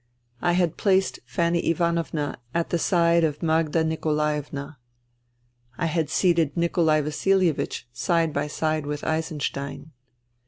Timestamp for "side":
2.79-3.23, 7.93-8.33, 8.47-8.87